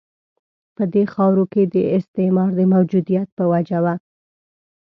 [0.75, 3.95] په دې خاورو کې د استعمار د موجودیت په وجه وه.